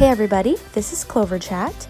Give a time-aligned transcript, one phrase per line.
[0.00, 1.86] Hey everybody, this is Clover Chat,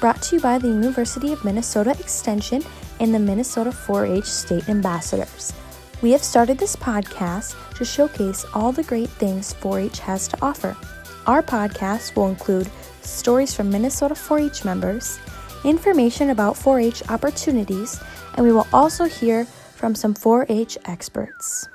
[0.00, 2.62] brought to you by the University of Minnesota Extension
[3.00, 5.52] and the Minnesota 4 H State Ambassadors.
[6.00, 10.38] We have started this podcast to showcase all the great things 4 H has to
[10.40, 10.74] offer.
[11.26, 12.70] Our podcast will include
[13.02, 15.20] stories from Minnesota 4 H members,
[15.62, 18.00] information about 4 H opportunities,
[18.36, 21.68] and we will also hear from some 4 H experts.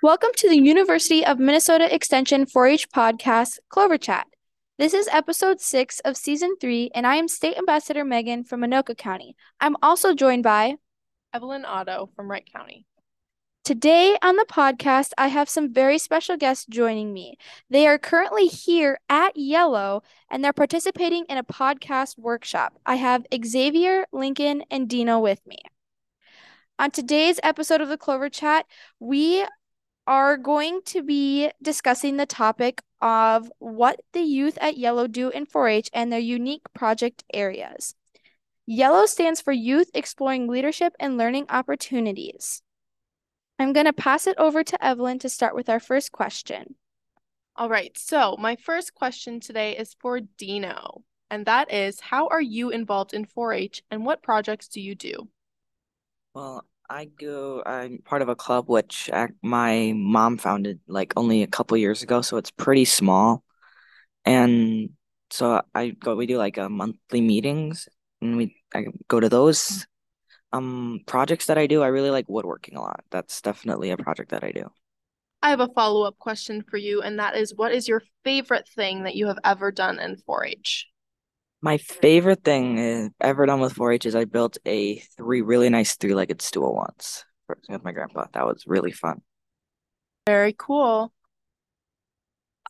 [0.00, 4.28] Welcome to the University of Minnesota Extension 4 H podcast, Clover Chat.
[4.78, 8.96] This is episode six of season three, and I am State Ambassador Megan from Anoka
[8.96, 9.34] County.
[9.60, 10.76] I'm also joined by
[11.34, 12.86] Evelyn Otto from Wright County.
[13.64, 17.36] Today on the podcast, I have some very special guests joining me.
[17.68, 22.78] They are currently here at YELLO and they're participating in a podcast workshop.
[22.86, 25.58] I have Xavier, Lincoln, and Dino with me.
[26.78, 28.64] On today's episode of the Clover Chat,
[29.00, 29.44] we
[30.08, 35.44] are going to be discussing the topic of what the youth at YELLO do in
[35.44, 37.94] 4 H and their unique project areas.
[38.64, 42.62] YELLO stands for Youth Exploring Leadership and Learning Opportunities.
[43.58, 46.76] I'm going to pass it over to Evelyn to start with our first question.
[47.54, 52.40] All right, so my first question today is for Dino, and that is How are
[52.40, 55.28] you involved in 4 H and what projects do you do?
[56.34, 57.62] Well, I go.
[57.64, 59.10] I'm part of a club which
[59.42, 63.44] my mom founded like only a couple years ago, so it's pretty small.
[64.24, 64.90] And
[65.30, 66.16] so I go.
[66.16, 67.88] We do like a monthly meetings,
[68.20, 69.86] and we I go to those.
[70.50, 73.04] Um, projects that I do, I really like woodworking a lot.
[73.10, 74.70] That's definitely a project that I do.
[75.42, 78.66] I have a follow up question for you, and that is, what is your favorite
[78.66, 80.88] thing that you have ever done in 4-H?
[81.60, 86.40] My favorite thing ever done with 4-H is I built a three really nice three-legged
[86.40, 87.24] stool once
[87.68, 88.26] with my grandpa.
[88.32, 89.22] That was really fun.
[90.26, 91.12] Very cool.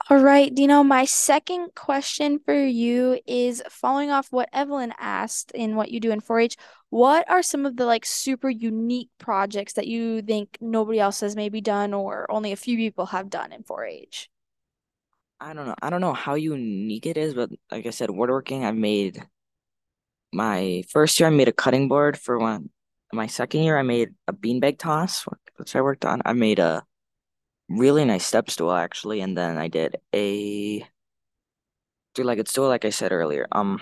[0.08, 5.76] All right, Dino, my second question for you is following off what Evelyn asked in
[5.76, 6.56] what you do in 4-H.
[6.88, 11.36] What are some of the like super unique projects that you think nobody else has
[11.36, 14.30] maybe done or only a few people have done in 4-H?
[15.40, 15.74] I don't know.
[15.80, 19.22] I don't know how unique it is, but like I said, woodworking, I made
[20.32, 22.70] my first year I made a cutting board for one.
[23.12, 25.24] My second year I made a beanbag toss,
[25.56, 26.20] which I worked on.
[26.24, 26.84] I made a
[27.68, 30.84] really nice step stool actually, and then I did a
[32.14, 33.46] three-legged stool, like I said earlier.
[33.52, 33.80] Um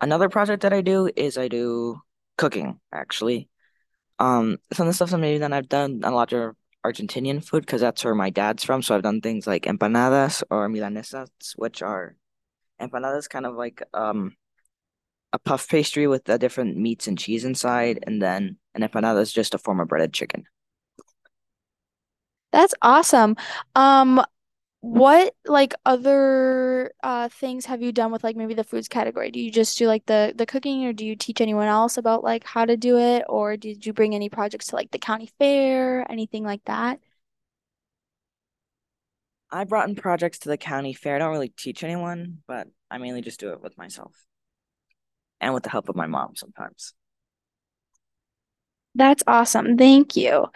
[0.00, 2.00] another project that I do is I do
[2.38, 3.48] cooking, actually.
[4.18, 7.66] Um some of the stuff that maybe that I've done a lot of Argentinian food
[7.66, 8.82] because that's where my dad's from.
[8.82, 12.16] So I've done things like empanadas or milanesas, which are
[12.80, 14.36] empanadas kind of like um
[15.32, 19.32] a puff pastry with the different meats and cheese inside, and then an empanada is
[19.32, 20.44] just a form of breaded chicken.
[22.52, 23.36] That's awesome.
[23.76, 24.24] Um,
[24.82, 29.30] what like other uh things have you done with like maybe the foods category?
[29.30, 32.24] Do you just do like the the cooking or do you teach anyone else about
[32.24, 35.30] like how to do it or did you bring any projects to like the county
[35.38, 37.00] fair, anything like that?
[39.50, 41.14] I brought in projects to the county fair.
[41.16, 44.26] I don't really teach anyone, but I mainly just do it with myself
[45.40, 46.94] and with the help of my mom sometimes.
[48.94, 49.76] That's awesome.
[49.76, 50.46] Thank you.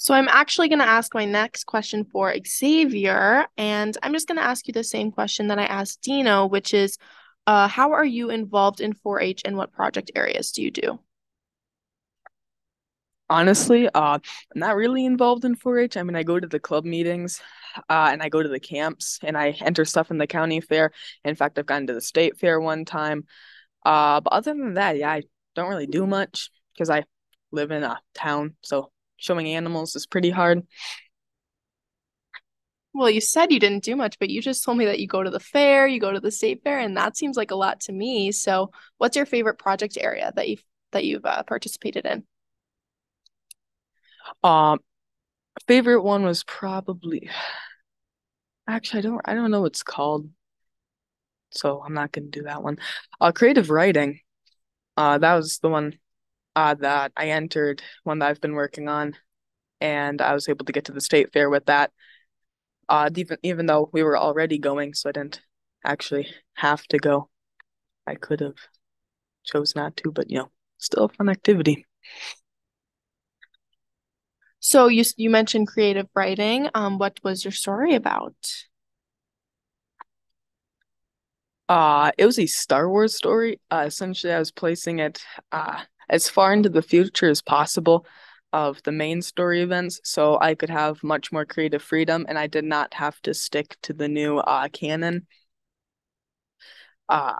[0.00, 4.36] So I'm actually going to ask my next question for Xavier, and I'm just going
[4.36, 6.98] to ask you the same question that I asked Dino, which is,
[7.48, 11.00] uh, how are you involved in 4-H and what project areas do you do?
[13.28, 14.20] Honestly, uh, I'm
[14.54, 15.96] not really involved in 4-H.
[15.96, 17.40] I mean, I go to the club meetings,
[17.90, 20.92] uh, and I go to the camps, and I enter stuff in the county fair.
[21.24, 23.24] In fact, I've gone to the state fair one time.
[23.84, 25.22] Uh, but other than that, yeah, I
[25.56, 27.02] don't really do much because I
[27.50, 30.66] live in a town, so showing animals is pretty hard.
[32.94, 35.22] Well, you said you didn't do much, but you just told me that you go
[35.22, 37.80] to the fair, you go to the state fair, and that seems like a lot
[37.82, 38.32] to me.
[38.32, 42.24] So, what's your favorite project area that you've that you've uh, participated in?
[44.42, 44.80] Um,
[45.66, 47.30] favorite one was probably
[48.66, 50.28] actually I don't I don't know what it's called,
[51.50, 52.78] so I'm not gonna do that one.
[53.20, 54.20] Uh, creative writing.
[54.96, 55.98] Uh, that was the one
[56.58, 59.14] uh, that I entered, one that I've been working on,
[59.80, 61.92] and I was able to get to the state fair with that.
[62.88, 65.40] Uh, even even though we were already going, so I didn't
[65.84, 67.30] actually have to go.
[68.08, 68.56] I could have
[69.44, 71.86] chose not to, but you know, still a fun activity.
[74.60, 76.68] So you you mentioned creative writing.
[76.74, 78.34] Um, what was your story about?
[81.68, 83.60] Uh, it was a Star Wars story.
[83.70, 85.22] Uh, essentially, I was placing it
[85.52, 88.06] uh as far into the future as possible.
[88.52, 92.46] of the main story events, so I could have much more creative freedom and I
[92.46, 95.26] did not have to stick to the new uh canon.
[97.08, 97.34] Uh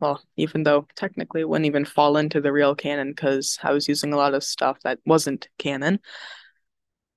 [0.00, 3.88] well, even though technically it wouldn't even fall into the real canon because I was
[3.88, 6.00] using a lot of stuff that wasn't canon.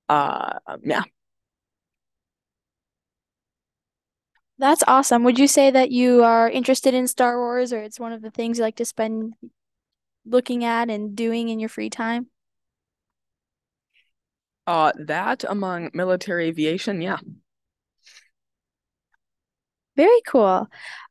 [0.08, 1.02] Uh yeah.
[4.58, 5.24] That's awesome.
[5.24, 8.30] Would you say that you are interested in Star Wars or it's one of the
[8.30, 9.34] things you like to spend
[10.24, 12.28] looking at and doing in your free time?
[14.66, 17.18] Uh, that among military aviation, yeah.
[19.96, 20.68] Very cool.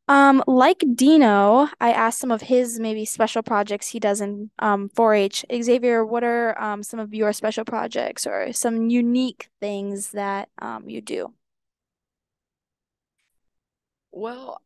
[0.07, 4.89] Um, like Dino, I asked some of his maybe special projects he does in um
[4.89, 5.45] 4-H.
[5.61, 10.89] Xavier, what are um some of your special projects or some unique things that um
[10.89, 11.33] you do?
[14.11, 14.61] Well,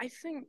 [0.00, 0.48] I think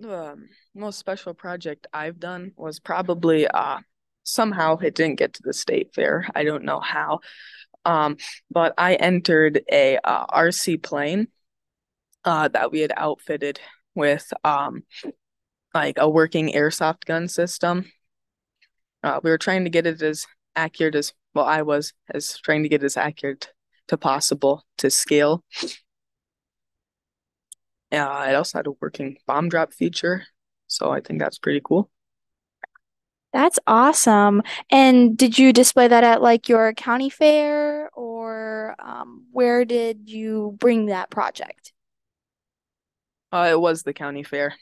[0.00, 0.36] the
[0.74, 3.78] most special project I've done was probably uh
[4.22, 6.26] somehow it didn't get to the state fair.
[6.34, 7.20] I don't know how.
[7.84, 8.18] Um,
[8.50, 11.28] but I entered a uh, RC plane
[12.24, 13.60] uh that we had outfitted
[13.94, 14.84] with um
[15.74, 17.90] like a working airsoft gun system.
[19.02, 20.26] Uh, we were trying to get it as
[20.56, 23.52] accurate as well, I was as trying to get as accurate
[23.88, 25.44] to possible to scale.
[27.92, 30.24] Uh, it also had a working bomb drop feature,
[30.66, 31.90] so I think that's pretty cool.
[33.32, 34.42] That's awesome.
[34.70, 40.56] And did you display that at like your county fair or um, where did you
[40.58, 41.72] bring that project?
[43.32, 44.54] Uh, it was the county fair.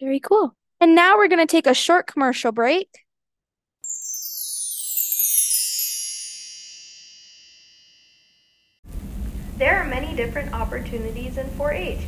[0.00, 0.54] Very cool.
[0.80, 3.05] And now we're going to take a short commercial break.
[9.58, 12.00] There are many different opportunities in 4 H.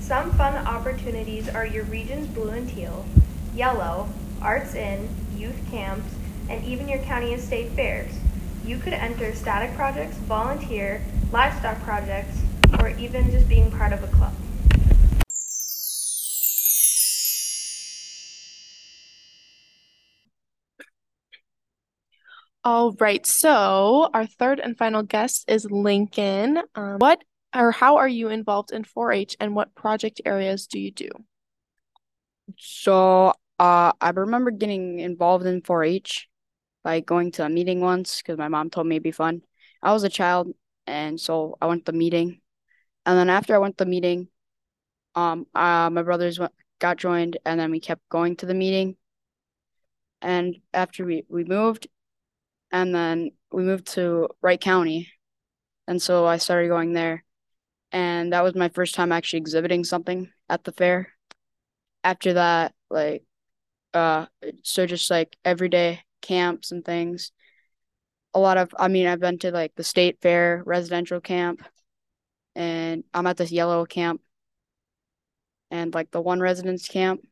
[0.00, 3.06] Some fun opportunities are your region's blue and teal,
[3.54, 4.08] YELLO,
[4.42, 6.12] arts in, youth camps,
[6.48, 8.12] and even your county and state fairs.
[8.64, 11.00] You could enter static projects, volunteer,
[11.30, 12.42] livestock projects,
[12.80, 14.34] or even just being part of a club.
[22.66, 26.60] All right, so our third and final guest is Lincoln.
[26.74, 27.22] Um, what
[27.54, 31.10] or how are you involved in 4-H and what project areas do you do?
[32.58, 36.26] So, uh, I remember getting involved in 4-H
[36.82, 39.42] by going to a meeting once because my mom told me it'd be fun.
[39.80, 40.48] I was a child,
[40.88, 42.40] and so I went to the meeting,
[43.06, 44.26] and then after I went to the meeting,
[45.14, 48.96] um, uh, my brothers went got joined, and then we kept going to the meeting.
[50.20, 51.86] And after we we moved,
[52.70, 55.12] and then we moved to Wright County,
[55.86, 57.24] and so I started going there,
[57.92, 61.12] and that was my first time actually exhibiting something at the fair.
[62.04, 63.24] After that, like,
[63.94, 64.26] uh,
[64.62, 67.32] so just like everyday camps and things.
[68.34, 71.62] A lot of, I mean, I've been to like the state fair residential camp,
[72.54, 74.20] and I'm at this YELLO camp,
[75.70, 77.22] and like the one residence camp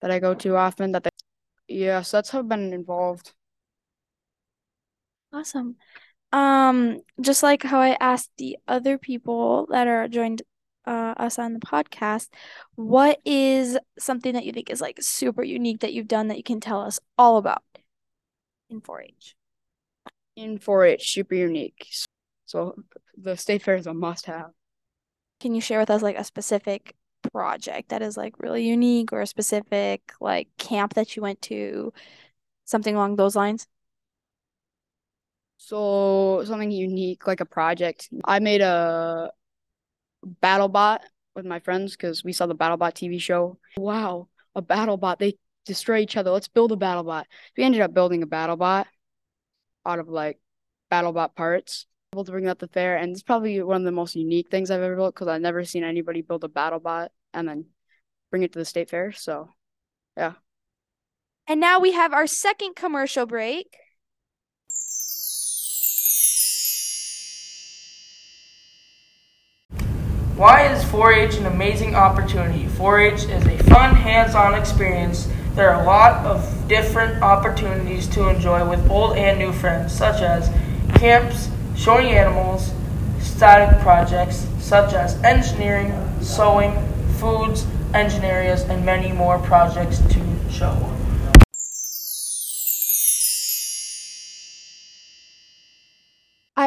[0.00, 0.92] that I go to often.
[0.92, 1.10] That they,
[1.68, 3.32] yeah, so that's how I've been involved.
[5.36, 5.76] Awesome.
[6.32, 10.40] Um, just like how I asked the other people that are joined
[10.86, 12.28] uh, us on the podcast,
[12.74, 16.42] what is something that you think is like super unique that you've done that you
[16.42, 17.62] can tell us all about
[18.70, 19.34] in 4-H?
[20.36, 21.86] In 4-H, super unique.
[22.46, 22.74] So
[23.18, 24.52] the state fair is a must-have.
[25.40, 26.96] Can you share with us like a specific
[27.30, 31.92] project that is like really unique or a specific like camp that you went to,
[32.64, 33.66] something along those lines?
[35.66, 38.08] So something unique, like a project.
[38.24, 39.32] I made a
[40.40, 41.00] battle bot
[41.34, 43.58] with my friends because we saw the BattleBot TV show.
[43.76, 45.18] Wow, a battle bot.
[45.18, 46.30] They destroy each other.
[46.30, 47.26] Let's build a battle bot.
[47.56, 48.86] We ended up building a battle bot
[49.84, 50.38] out of like
[50.92, 51.86] BattleBot parts.
[52.14, 54.52] Able to bring that to the fair, and it's probably one of the most unique
[54.52, 57.64] things I've ever built because I've never seen anybody build a battle bot and then
[58.30, 59.10] bring it to the state fair.
[59.10, 59.48] So,
[60.16, 60.34] yeah.
[61.48, 63.76] And now we have our second commercial break.
[70.36, 72.66] Why is 4-H an amazing opportunity?
[72.66, 75.30] 4-H is a fun, hands-on experience.
[75.54, 80.20] There are a lot of different opportunities to enjoy with old and new friends, such
[80.20, 80.50] as
[80.96, 82.70] camps, showing animals,
[83.18, 86.74] static projects such as engineering, sewing,
[87.14, 90.95] foods, engine areas, and many more projects to show.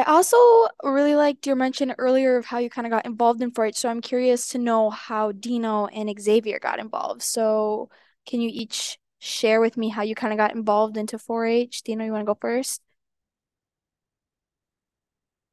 [0.00, 0.38] I also
[0.82, 3.90] really liked your mention earlier of how you kind of got involved in 4-H, so
[3.90, 7.22] I'm curious to know how Dino and Xavier got involved.
[7.22, 7.90] So,
[8.24, 11.82] can you each share with me how you kind of got involved into 4-H?
[11.82, 12.80] Dino, you want to go first?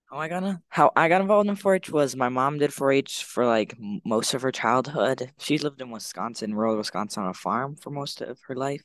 [0.10, 3.46] How I got how I got involved in 4-H was my mom did 4-H for
[3.46, 3.76] like
[4.06, 5.34] most of her childhood.
[5.40, 8.84] She lived in Wisconsin, rural Wisconsin, on a farm for most of her life.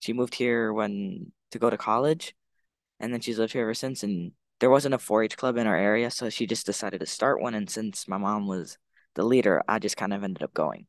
[0.00, 2.34] She moved here when to go to college,
[3.00, 4.02] and then she's lived here ever since.
[4.02, 4.32] And
[4.62, 7.52] there wasn't a 4-H club in our area, so she just decided to start one.
[7.52, 8.78] And since my mom was
[9.16, 10.86] the leader, I just kind of ended up going.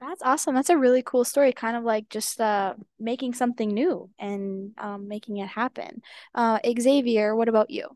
[0.00, 0.54] That's awesome.
[0.54, 1.52] That's a really cool story.
[1.52, 6.02] Kind of like just uh, making something new and um, making it happen.
[6.36, 7.88] Uh, Xavier, what about you?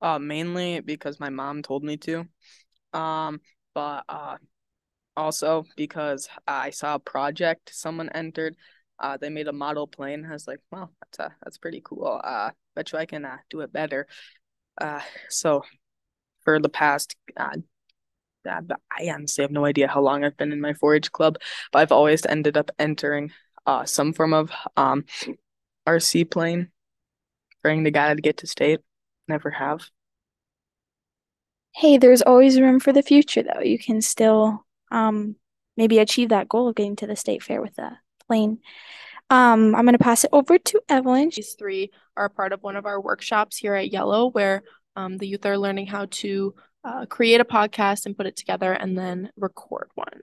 [0.00, 2.26] Uh, mainly because my mom told me to.
[2.94, 3.42] Um,
[3.74, 4.38] but uh,
[5.18, 8.56] also because I saw a project someone entered.
[9.00, 10.26] Uh, they made a model plane.
[10.28, 12.20] I was like, well, that's uh, that's pretty cool.
[12.22, 14.06] Uh, bet you I can uh, do it better.
[14.80, 15.64] Uh, so
[16.44, 17.56] for the past uh,
[18.46, 21.38] I honestly have no idea how long I've been in my 4-H club,
[21.72, 23.32] but I've always ended up entering
[23.66, 25.04] uh some form of um
[25.86, 26.70] RC plane,
[27.62, 28.80] praying to God to get to state.
[29.28, 29.90] Never have.
[31.74, 33.60] Hey, there's always room for the future, though.
[33.60, 35.36] You can still um
[35.76, 38.58] maybe achieve that goal of getting to the state fair with a plane.
[39.30, 41.30] Um, I'm gonna pass it over to Evelyn.
[41.34, 44.62] These three are part of one of our workshops here at YELLO, where
[44.96, 46.54] um, the youth are learning how to
[46.84, 50.20] uh, create a podcast and put it together and then record one.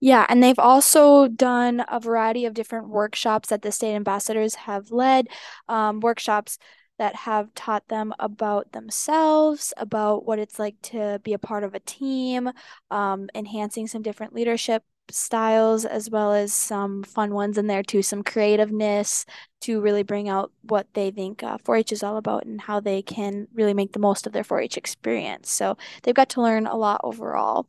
[0.00, 4.90] Yeah, and they've also done a variety of different workshops that the state ambassadors have
[4.90, 5.28] led,
[5.68, 6.58] um, workshops
[6.98, 11.74] that have taught them about themselves, about what it's like to be a part of
[11.74, 12.50] a team,
[12.90, 18.02] um, enhancing some different leadership styles as well as some fun ones in there too,
[18.02, 19.24] some creativeness
[19.62, 23.02] to really bring out what they think uh, 4-H is all about and how they
[23.02, 25.50] can really make the most of their 4-H experience.
[25.50, 27.66] So they've got to learn a lot overall.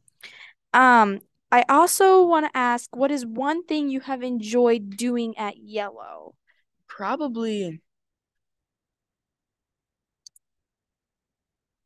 [0.74, 1.20] Um,
[1.51, 6.36] I also want to ask, what is one thing you have enjoyed doing at YELLO?
[6.88, 7.82] Probably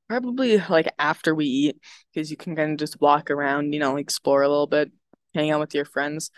[0.09, 1.77] probably like after we eat
[2.13, 4.91] because you can kind of just walk around, you know, explore a little bit
[5.33, 6.31] hang out with your friends.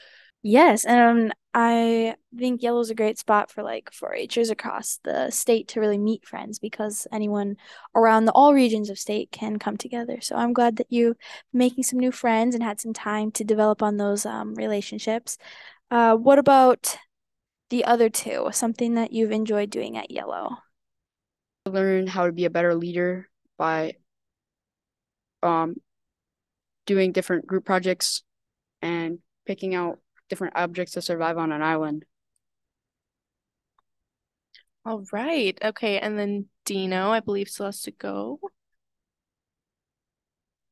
[0.46, 5.30] Yes, and um, I think YELLO's is a great spot for like 4-Hers across the
[5.30, 7.56] state to really meet friends because anyone
[7.96, 10.20] around the all regions of state can come together.
[10.20, 11.16] So I'm glad that you
[11.54, 15.38] making some new friends and had some time to develop on those um, relationships.
[15.90, 16.98] Uh, what about
[17.70, 18.50] the other two?
[18.52, 20.58] Something that you've enjoyed doing at YELLO?
[21.66, 23.94] Learn how to be a better leader by
[25.42, 25.76] um
[26.86, 28.24] doing different group projects
[28.84, 30.00] and picking out
[30.30, 32.06] different objects to survive on an island.
[34.86, 35.58] All right.
[35.64, 35.98] Okay.
[35.98, 38.40] And then Dino, I believe, still has to go.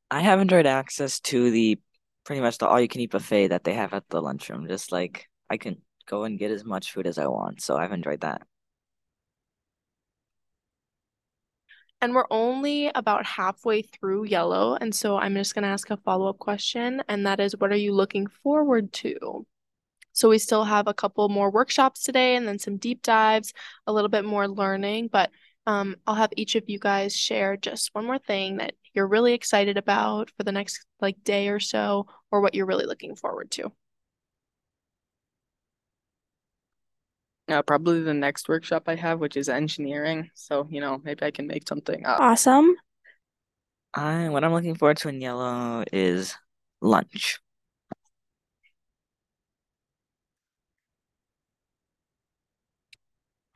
[0.10, 1.80] I have enjoyed access to the
[2.26, 4.68] pretty much the all you can eat buffet that they have at the lunchroom.
[4.68, 7.62] Just like I can go and get as much food as I want.
[7.62, 8.42] So I've enjoyed that.
[12.02, 14.76] And we're only about halfway through YELLO.
[14.82, 17.04] And so I'm just going to ask a follow up question.
[17.08, 19.46] And that is, what are you looking forward to?
[20.14, 23.54] So we still have a couple more workshops today and then some deep dives,
[23.86, 25.10] a little bit more learning.
[25.12, 25.30] But
[25.68, 29.34] um, I'll have each of you guys share just one more thing that you're really
[29.34, 33.52] excited about for the next like day or so, or what you're really looking forward
[33.52, 33.72] to.
[37.48, 40.30] Uh, probably the next workshop I have, which is engineering.
[40.36, 42.20] So, you know, maybe I can make something up.
[42.20, 42.76] Awesome.
[43.94, 46.36] I what I'm looking forward to in YELLO is
[46.82, 47.40] lunch.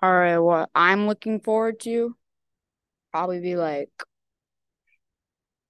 [0.02, 2.16] All right, what I'm looking forward to
[3.12, 3.90] probably be like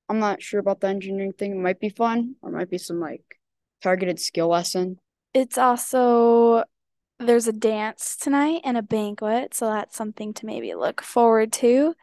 [0.09, 1.51] I'm not sure about the engineering thing.
[1.51, 3.23] It might be fun or might be some like
[3.81, 4.99] targeted skill lesson.
[5.33, 6.63] It's also
[7.19, 11.93] there's a dance tonight and a banquet, so that's something to maybe look forward to.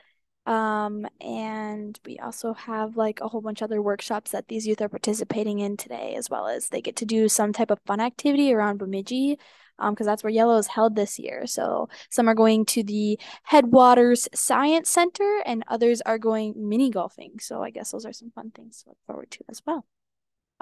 [0.45, 4.81] Um, and we also have like a whole bunch of other workshops that these youth
[4.81, 8.01] are participating in today, as well as they get to do some type of fun
[8.01, 9.39] activity around Bemidji,
[9.79, 11.47] um, because that's where YELLO is held this year.
[11.47, 17.39] So some are going to the Headwaters Science Center, and others are going mini golfing.
[17.39, 19.87] So I guess those are some fun things to look forward to as well.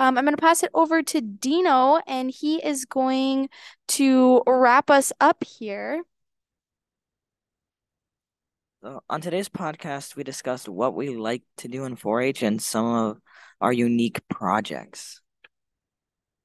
[0.01, 3.51] Um, I'm going to pass it over to Dino, and he is going
[3.89, 6.03] to wrap us up here.
[8.83, 12.63] So on today's podcast, we discussed what we like to do in 4 H and
[12.63, 13.19] some of
[13.61, 15.21] our unique projects.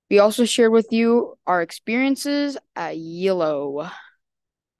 [0.09, 3.89] We also shared with you our experiences at YELLO.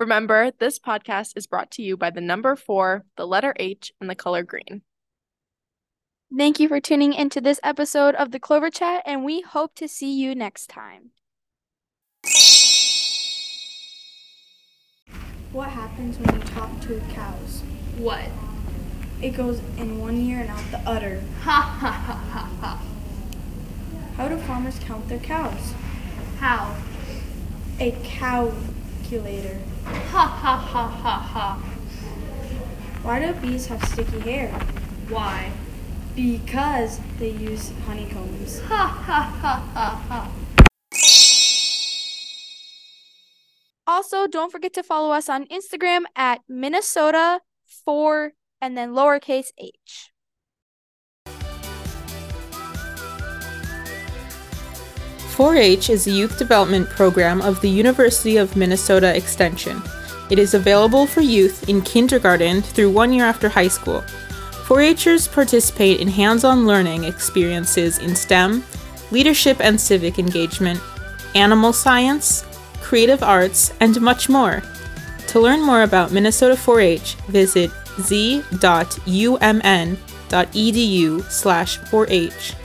[0.01, 4.10] Remember, this podcast is brought to you by the number four, the letter H, and
[4.10, 4.82] the color green.
[6.38, 9.88] Thank you for tuning into this episode of the Clover Chat, and we hope to
[9.88, 11.12] see you next time.
[15.54, 17.63] What happens when you talk to cows?
[17.98, 18.25] What?
[19.22, 21.22] It goes in one ear and out the other.
[21.44, 22.82] Ha ha ha ha ha.
[24.18, 25.74] How do farmers count their cows?
[26.39, 26.75] How?
[27.80, 29.62] A calculator.
[29.86, 31.63] Ha ha ha ha ha.
[33.04, 34.50] Why do bees have sticky hair?
[35.08, 35.54] Why?
[36.16, 38.62] Because they use honeycombs.
[38.68, 40.32] Ha ha ha ha ha.
[43.88, 50.12] Also, don't forget to follow us on Instagram at Minnesota 4 and then lowercase h.
[55.36, 59.82] 4-H is a youth development program of the University of Minnesota Extension.
[60.32, 64.02] It is available for youth in kindergarten through one year after high school.
[64.66, 68.64] 4-Hers participate in hands-on learning experiences in STEM,
[69.12, 70.82] leadership and civic engagement,
[71.36, 72.44] animal science,
[72.82, 74.64] creative arts, and much more.
[75.28, 77.70] To learn more about Minnesota 4-H, visit
[78.02, 78.42] z.umn.edu
[81.32, 82.56] slash 4-H.